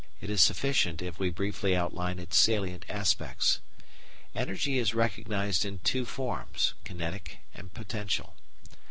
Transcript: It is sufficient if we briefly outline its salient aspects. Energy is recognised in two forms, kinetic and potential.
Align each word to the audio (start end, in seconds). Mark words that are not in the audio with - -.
It 0.19 0.31
is 0.31 0.41
sufficient 0.41 1.03
if 1.03 1.19
we 1.19 1.29
briefly 1.29 1.75
outline 1.75 2.17
its 2.17 2.35
salient 2.35 2.85
aspects. 2.89 3.59
Energy 4.33 4.79
is 4.79 4.95
recognised 4.95 5.63
in 5.63 5.77
two 5.77 6.05
forms, 6.05 6.73
kinetic 6.83 7.37
and 7.53 7.71
potential. 7.71 8.33